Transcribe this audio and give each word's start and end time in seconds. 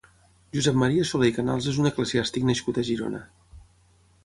Josep 0.55 0.79
Maria 0.83 1.03
Soler 1.09 1.29
i 1.33 1.35
Canals 1.35 1.69
és 1.73 1.77
un 1.83 1.91
eclesiàstic 1.91 2.49
nascut 2.53 2.83
a 2.83 2.87
Girona. 2.91 3.23